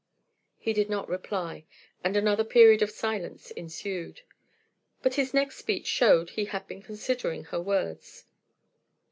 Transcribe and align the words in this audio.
He 0.57 0.73
did 0.73 0.89
not 0.89 1.07
reply, 1.07 1.63
and 2.03 2.17
another 2.17 2.43
period 2.43 2.81
of 2.81 2.89
silence 2.89 3.51
ensued. 3.51 4.21
But 5.03 5.13
his 5.13 5.31
next 5.31 5.57
speech 5.57 5.85
showed 5.85 6.31
he 6.31 6.45
had 6.45 6.65
been 6.65 6.81
considering 6.81 7.43
her 7.43 7.61
words. 7.61 8.25